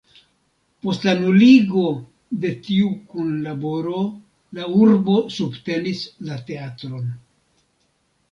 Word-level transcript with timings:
Post 0.85 1.03
la 1.07 1.11
nuligo 1.17 1.83
de 2.45 2.53
tiu 2.67 2.87
kunlaboro 3.11 4.01
la 4.59 4.65
urbo 4.85 5.17
subtenis 5.37 6.01
la 6.31 6.39
teatron. 6.49 7.05